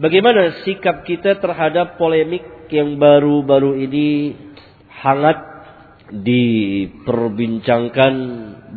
[0.00, 4.32] Bagaimana sikap kita terhadap polemik yang baru-baru ini
[4.88, 5.36] hangat
[6.08, 8.14] diperbincangkan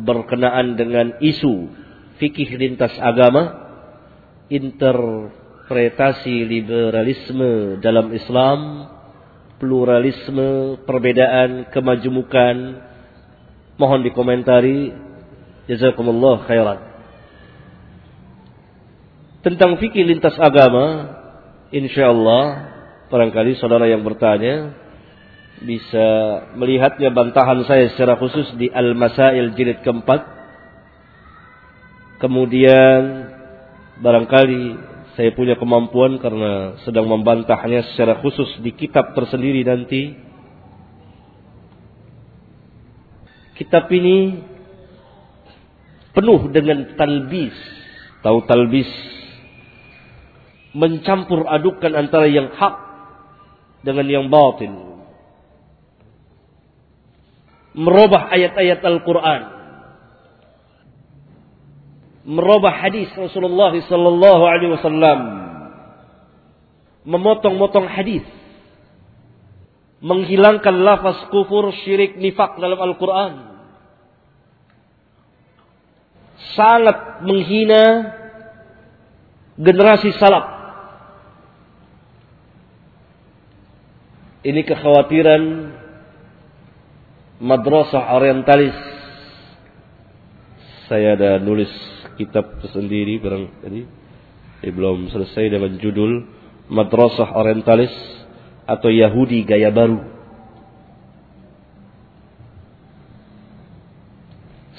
[0.04, 1.72] berkenaan dengan isu
[2.20, 3.56] fikih lintas agama,
[4.52, 8.92] interpretasi liberalisme dalam Islam,
[9.56, 12.84] pluralisme, perbedaan, kemajemukan.
[13.80, 14.92] Mohon dikomentari.
[15.72, 16.93] Jazakumullah khairan
[19.44, 21.12] tentang fikih lintas agama,
[21.68, 22.72] insya Allah
[23.12, 24.72] barangkali saudara yang bertanya
[25.60, 26.06] bisa
[26.56, 30.32] melihatnya bantahan saya secara khusus di Al-Masail jilid keempat.
[32.24, 33.28] Kemudian
[34.00, 34.62] barangkali
[35.14, 40.16] saya punya kemampuan karena sedang membantahnya secara khusus di kitab tersendiri nanti.
[43.54, 44.40] Kitab ini
[46.16, 47.54] penuh dengan talbis.
[48.24, 48.88] Tahu talbis
[50.74, 52.74] mencampur adukan antara yang hak
[53.86, 54.74] dengan yang batin.
[57.78, 59.42] Merubah ayat-ayat Al-Quran.
[62.24, 65.20] Merubah hadis Rasulullah sallallahu alaihi wasallam.
[67.06, 68.26] Memotong-motong hadis.
[70.04, 73.32] Menghilangkan lafaz kufur, syirik, nifak dalam Al-Quran.
[76.54, 77.82] Sangat menghina
[79.58, 80.53] generasi salaf
[84.44, 85.42] Ini kekhawatiran
[87.40, 88.76] madrasah orientalis.
[90.84, 91.72] Saya ada nulis
[92.20, 93.82] kitab tersendiri barang tadi.
[94.60, 96.12] Saya belum selesai dengan judul
[96.72, 97.92] Madrasah Orientalis
[98.64, 100.00] atau Yahudi Gaya Baru.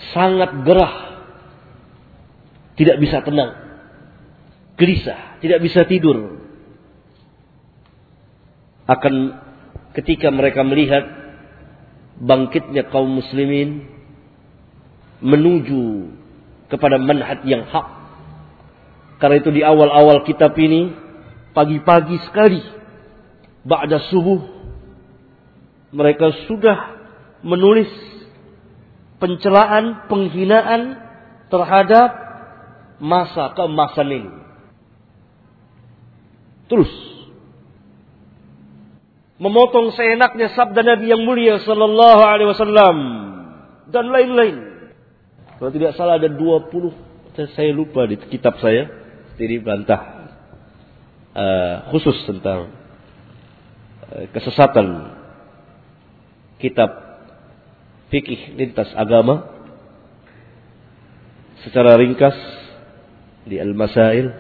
[0.09, 0.95] Sangat gerah.
[2.75, 3.53] Tidak bisa tenang.
[4.75, 6.41] Gelisah, tidak bisa tidur.
[8.89, 9.38] Akan
[9.95, 11.07] ketika mereka melihat
[12.19, 13.88] bangkitnya kaum muslimin
[15.23, 16.11] menuju
[16.67, 17.87] kepada manhaj yang hak.
[19.23, 20.92] Karena itu di awal-awal kitab ini
[21.55, 22.59] pagi-pagi sekali
[23.64, 24.43] ba'da subuh
[25.95, 26.99] mereka sudah
[27.39, 27.87] menulis
[29.23, 30.99] pencelaan, penghinaan
[31.47, 32.09] terhadap
[32.99, 34.31] masa keemasan ini.
[36.67, 36.91] Terus
[39.35, 42.97] memotong seenaknya sabda Nabi yang mulia sallallahu alaihi wasallam
[43.91, 44.55] dan lain-lain.
[45.59, 48.87] Kalau tidak salah ada 20 saya lupa di kitab saya
[49.35, 50.31] sendiri bantah
[51.35, 52.71] uh, khusus tentang
[54.07, 55.19] uh, kesesatan
[56.63, 56.87] kitab
[58.07, 59.52] fikih lintas agama
[61.67, 62.35] secara ringkas
[63.43, 64.31] di Al-Masail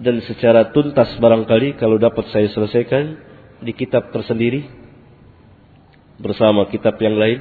[0.00, 3.29] dan secara tuntas barangkali kalau dapat saya selesaikan
[3.60, 4.64] di kitab tersendiri
[6.20, 7.40] bersama kitab yang lain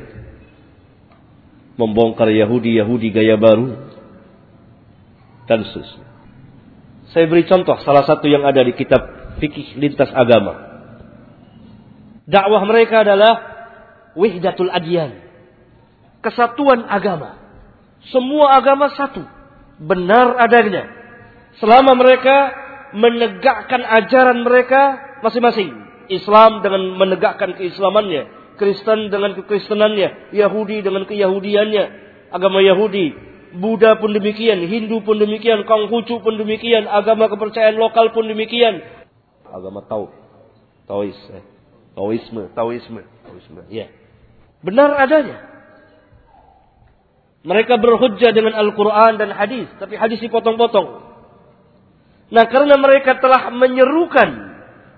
[1.80, 3.76] membongkar Yahudi-Yahudi gaya baru
[5.48, 6.08] dan seterusnya.
[7.10, 10.70] Saya beri contoh salah satu yang ada di kitab fikih lintas agama.
[12.30, 13.34] Dakwah mereka adalah
[14.14, 15.18] wihdatul adyan.
[16.22, 17.42] Kesatuan agama.
[18.14, 19.26] Semua agama satu.
[19.82, 20.86] Benar adanya.
[21.58, 22.54] Selama mereka
[22.94, 24.82] menegakkan ajaran mereka
[25.26, 25.89] masing-masing.
[26.10, 31.84] Islam dengan menegakkan keislamannya, Kristen dengan kekristenannya, Yahudi dengan keyahudiannya,
[32.34, 33.16] agama Yahudi,
[33.56, 38.84] Buddha pun demikian, Hindu pun demikian, Konghucu pun demikian, agama kepercayaan lokal pun demikian.
[39.50, 40.14] Agama Tau,
[40.86, 41.42] Taois, eh.
[41.98, 43.90] Taoisme, Taoisme, Taoisme, ya.
[44.62, 45.50] Benar adanya.
[47.42, 51.08] Mereka berhujjah dengan Al-Quran dan hadis, tapi hadis dipotong-potong.
[52.30, 54.49] Nah, karena mereka telah menyerukan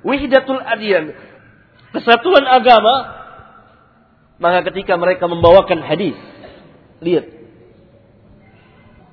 [0.07, 1.13] wihdatul adyan,
[1.93, 2.95] kesatuan agama,
[4.37, 6.17] maka ketika mereka membawakan hadis,
[7.01, 7.27] lihat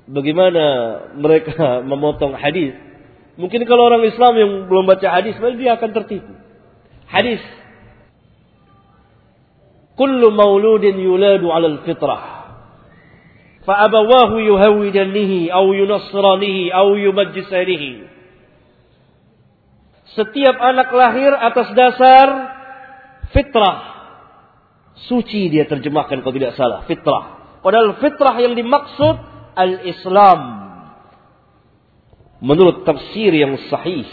[0.08, 0.64] bagaimana
[1.16, 2.76] mereka memotong hadis.
[3.34, 6.32] Mungkin kalau orang Islam yang belum baca hadis, dia akan tertipu.
[7.10, 7.42] Hadis.
[9.98, 12.34] Kullu mauludin yuladu ala fitrah.
[13.66, 17.84] فأبواه يهودنه أو ينصرانه أو يمجسانه
[20.19, 22.27] setiap anak lahir atas dasar
[23.31, 23.79] fitrah.
[25.07, 27.55] Suci dia terjemahkan kalau tidak salah, fitrah.
[27.63, 29.15] Padahal fitrah yang dimaksud
[29.55, 30.41] al-Islam.
[32.43, 34.07] Menurut tafsir yang sahih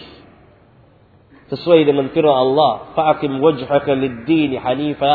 [1.50, 5.10] sesuai dengan firman Allah, Fa'akim wajhaka lid-din hanifa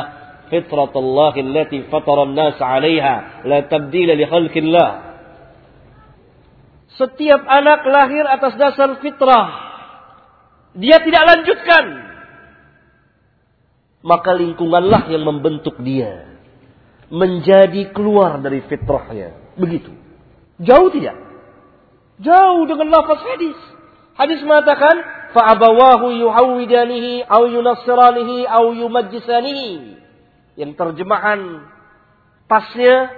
[0.52, 4.90] fitratallahi allati fatara nas 'alaiha la tabdila li khalqillah."
[7.00, 9.71] Setiap anak lahir atas dasar fitrah
[10.78, 11.86] dia tidak lanjutkan.
[14.02, 16.32] Maka lingkunganlah yang membentuk dia.
[17.12, 19.36] Menjadi keluar dari fitrahnya.
[19.60, 19.92] Begitu.
[20.64, 21.18] Jauh tidak?
[22.24, 23.58] Jauh dengan lafaz hadis.
[24.16, 24.96] Hadis mengatakan,
[25.36, 30.00] fa'abawahu yuhawidanihi au yunassiranihi au yumajjisanihi.
[30.56, 31.68] Yang terjemahan
[32.48, 33.12] pasnya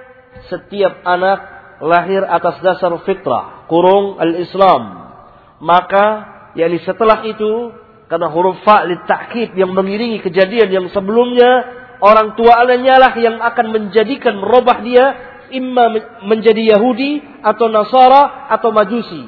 [0.50, 1.40] setiap anak
[1.84, 5.12] lahir atas dasar fitrah, kurung al-Islam.
[5.60, 7.74] Maka yakni setelah itu
[8.08, 11.66] karena huruf fa ta'kid yang mengiringi kejadian yang sebelumnya
[12.04, 15.06] orang tua anaknya lah yang akan menjadikan merubah dia
[15.54, 15.94] imma
[16.26, 19.24] menjadi Yahudi atau Nasara atau Majusi.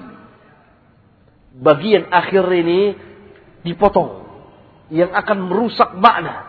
[1.56, 2.98] Bagian akhir ini
[3.64, 4.28] dipotong
[4.92, 6.46] yang akan merusak makna.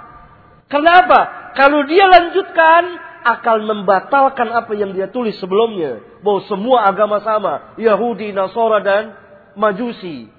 [0.67, 1.21] Karena apa?
[1.55, 2.83] Kalau dia lanjutkan
[3.27, 6.03] akan membatalkan apa yang dia tulis sebelumnya.
[6.27, 7.79] Bahwa semua agama sama.
[7.79, 9.15] Yahudi, Nasara, dan
[9.55, 10.36] Majusi.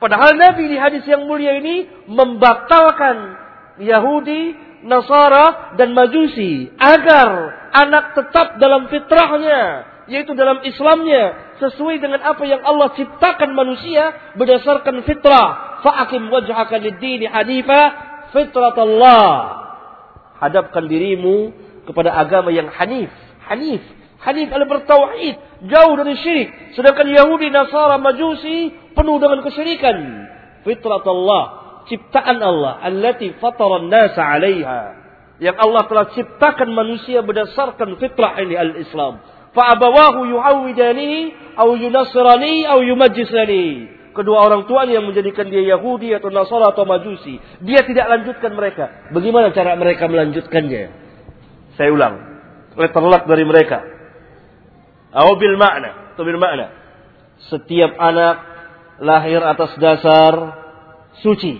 [0.00, 3.36] Padahal Nabi di hadis yang mulia ini membatalkan
[3.84, 4.56] Yahudi,
[4.88, 6.72] Nasara, dan Majusi.
[6.80, 7.28] Agar
[7.76, 9.84] anak tetap dalam fitrahnya.
[10.08, 11.52] Yaitu dalam Islamnya.
[11.60, 15.84] Sesuai dengan apa yang Allah ciptakan manusia berdasarkan fitrah.
[15.84, 17.80] Fa'akim wajhaka lid-dini hanifa
[18.32, 19.28] fitrat Allah.
[20.40, 21.52] Hadapkan dirimu
[21.84, 23.12] kepada agama yang hanif.
[23.52, 23.84] Hanif.
[24.24, 25.36] Hanif adalah bertauhid.
[25.68, 26.48] Jauh dari syirik.
[26.72, 29.96] Sedangkan Yahudi, Nasara, Majusi penuh dengan kesyirikan.
[30.66, 31.44] Fitrat Allah.
[31.88, 32.82] Ciptaan Allah.
[32.84, 34.80] Allati fataran nasa alaiha.
[35.40, 39.24] Yang Allah telah ciptakan manusia berdasarkan fitrah ini al-Islam.
[39.56, 43.98] Fa'abawahu yuhawidani, au yunasrani, au yumajisani.
[44.10, 47.38] Kedua orang tuanya yang menjadikan dia Yahudi atau Nasara atau Majusi.
[47.62, 49.10] Dia tidak lanjutkan mereka.
[49.14, 50.84] Bagaimana cara mereka melanjutkannya?
[51.78, 52.14] Saya ulang.
[52.74, 53.78] Terlak dari mereka.
[55.14, 55.54] Atau bil.
[55.56, 56.66] Atau bil makna.
[57.48, 58.49] Setiap anak
[59.00, 60.34] lahir atas dasar
[61.24, 61.58] suci.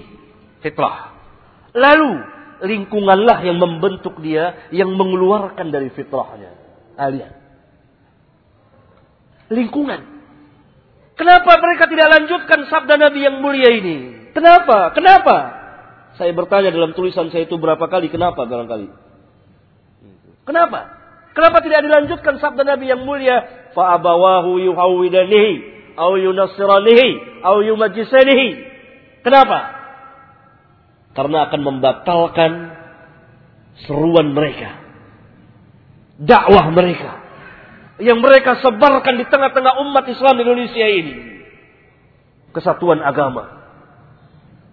[0.60, 1.16] Fitrah.
[1.72, 2.20] Lalu
[2.60, 4.68] lingkunganlah yang membentuk dia.
[4.70, 6.52] Yang mengeluarkan dari fitrahnya.
[7.00, 7.32] Alian.
[9.50, 10.20] Lingkungan.
[11.18, 13.96] Kenapa mereka tidak lanjutkan sabda Nabi yang mulia ini?
[14.32, 14.94] Kenapa?
[14.96, 15.36] Kenapa?
[16.16, 18.08] Saya bertanya dalam tulisan saya itu berapa kali.
[18.08, 18.88] Kenapa barangkali?
[20.48, 20.80] Kenapa?
[21.30, 23.70] Kenapa tidak dilanjutkan sabda Nabi yang mulia?
[23.70, 28.48] Fa'abawahu yuhawidanihi, au yunassiranihi, au yumajisanihi.
[29.20, 29.58] Kenapa?
[31.12, 32.52] Karena akan membatalkan
[33.84, 34.80] seruan mereka.
[36.16, 37.20] Dakwah mereka.
[38.00, 41.44] Yang mereka sebarkan di tengah-tengah umat Islam Indonesia ini.
[42.56, 43.60] Kesatuan agama.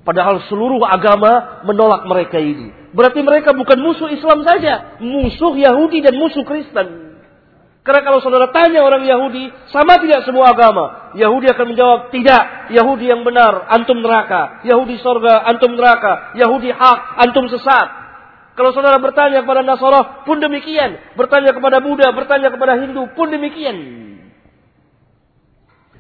[0.08, 2.72] Padahal seluruh agama menolak mereka ini.
[2.96, 4.96] Berarti mereka bukan musuh Islam saja.
[5.04, 7.07] Musuh Yahudi dan musuh Kristen.
[7.88, 11.16] Karena kalau saudara tanya orang Yahudi, sama tidak semua agama?
[11.16, 12.68] Yahudi akan menjawab, tidak.
[12.76, 14.60] Yahudi yang benar, antum neraka.
[14.68, 16.36] Yahudi sorga, antum neraka.
[16.36, 17.88] Yahudi hak, antum sesat.
[18.60, 21.00] Kalau saudara bertanya kepada Nasara pun demikian.
[21.16, 23.78] Bertanya kepada Buddha, bertanya kepada Hindu pun demikian.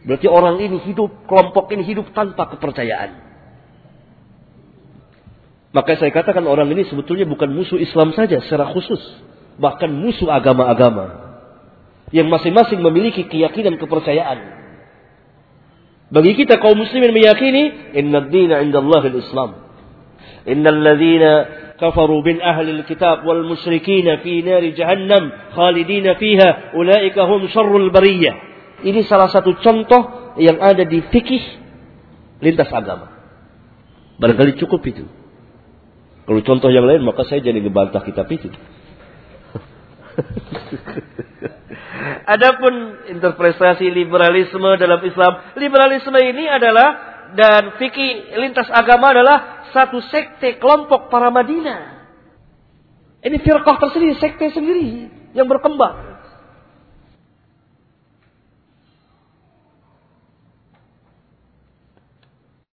[0.03, 3.23] Berarti orang ini hidup, kelompok ini hidup tanpa kepercayaan.
[5.71, 8.99] Maka saya katakan orang ini sebetulnya bukan musuh Islam saja secara khusus.
[9.55, 11.26] Bahkan musuh agama-agama.
[12.11, 14.39] Yang masing-masing memiliki keyakinan kepercayaan.
[16.07, 17.93] Bagi kita kaum muslimin meyakini.
[17.99, 19.67] Inna dina indallahil Islam.
[20.47, 21.31] Inna alladhina
[21.75, 28.35] kafaru bin ahli kitab wal musyrikina fi nari jahannam khalidina fiha ulaika hum syarrul bariyah.
[28.87, 31.43] Ini salah satu contoh yang ada di fikih
[32.39, 33.11] lintas agama.
[34.17, 35.05] Barangkali cukup itu.
[36.27, 38.47] Kalau contoh yang lain maka saya jadi ngebantah kitab itu.
[42.33, 42.73] Adapun
[43.07, 51.11] interpretasi liberalisme dalam Islam, liberalisme ini adalah dan fikih lintas agama adalah satu sekte kelompok
[51.11, 51.97] para Madinah.
[53.23, 56.16] Ini firqah tersendiri, sekte sendiri yang berkembang.